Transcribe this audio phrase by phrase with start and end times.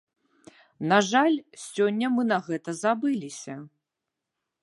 [0.91, 3.55] На жаль, сёння мы на гэта забыліся.